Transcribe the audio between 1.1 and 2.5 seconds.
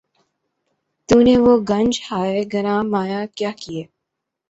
نے وہ گنج ہائے